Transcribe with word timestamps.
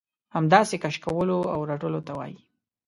همداسې 0.35 0.75
کش 0.83 0.95
کولو 1.05 1.37
او 1.53 1.59
رټلو 1.69 2.01
ته 2.07 2.11
وايي. 2.17 2.37